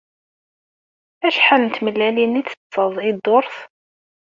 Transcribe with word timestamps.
Acḥal 1.27 1.61
n 1.63 1.69
tmellalin 1.75 2.39
i 2.39 2.43
ttetteḍ 2.43 2.93
i 3.09 3.11
ddurt? 3.15 3.55